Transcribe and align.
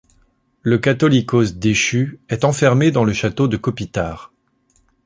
Le 0.63 0.79
Catholicos 0.79 1.53
déchu 1.57 2.19
est 2.27 2.43
enfermé 2.43 2.89
dans 2.89 3.03
le 3.03 3.13
château 3.13 3.47
de 3.47 3.55
Kopitar. 3.55 4.33